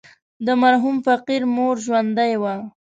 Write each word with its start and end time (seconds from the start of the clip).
د 0.45 0.47
مرحوم 0.61 0.95
فقير 1.07 1.41
مور 1.55 1.75
ژوندۍ 1.85 2.33
وه. 2.41 2.55